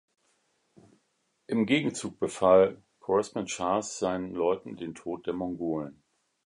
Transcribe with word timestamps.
Im 1.45 1.67
Gegenzug 1.67 2.17
befahl 2.17 2.81
Choresm-Schahs 3.01 3.99
seinen 3.99 4.33
Leuten 4.33 4.75
den 4.75 4.95
Tod 4.95 5.27
der 5.27 5.35
Mongolen. 5.35 6.01